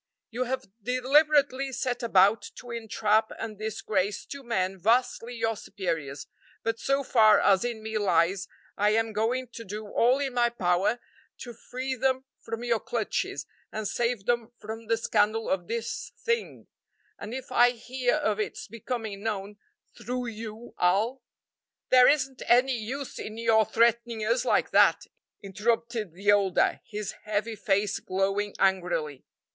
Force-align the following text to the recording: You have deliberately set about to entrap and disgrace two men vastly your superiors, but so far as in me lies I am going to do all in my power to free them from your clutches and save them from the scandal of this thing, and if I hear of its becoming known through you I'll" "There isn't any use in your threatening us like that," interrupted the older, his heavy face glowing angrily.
You 0.31 0.45
have 0.45 0.65
deliberately 0.81 1.71
set 1.71 2.01
about 2.01 2.41
to 2.55 2.71
entrap 2.71 3.31
and 3.37 3.59
disgrace 3.59 4.25
two 4.25 4.41
men 4.41 4.79
vastly 4.79 5.35
your 5.35 5.55
superiors, 5.55 6.25
but 6.63 6.79
so 6.79 7.03
far 7.03 7.39
as 7.39 7.63
in 7.63 7.83
me 7.83 7.99
lies 7.99 8.47
I 8.75 8.95
am 8.95 9.13
going 9.13 9.49
to 9.49 9.63
do 9.63 9.85
all 9.89 10.17
in 10.17 10.33
my 10.33 10.49
power 10.49 10.99
to 11.41 11.53
free 11.53 11.93
them 11.95 12.25
from 12.39 12.63
your 12.63 12.79
clutches 12.79 13.45
and 13.71 13.87
save 13.87 14.25
them 14.25 14.51
from 14.57 14.87
the 14.87 14.97
scandal 14.97 15.47
of 15.47 15.67
this 15.67 16.11
thing, 16.17 16.65
and 17.19 17.31
if 17.31 17.51
I 17.51 17.69
hear 17.69 18.15
of 18.15 18.39
its 18.39 18.67
becoming 18.67 19.21
known 19.21 19.57
through 19.95 20.29
you 20.29 20.73
I'll" 20.79 21.21
"There 21.91 22.07
isn't 22.07 22.41
any 22.47 22.75
use 22.75 23.19
in 23.19 23.37
your 23.37 23.65
threatening 23.67 24.25
us 24.25 24.45
like 24.45 24.71
that," 24.71 25.05
interrupted 25.43 26.13
the 26.13 26.31
older, 26.31 26.81
his 26.87 27.11
heavy 27.25 27.55
face 27.55 27.99
glowing 27.99 28.55
angrily. 28.57 29.25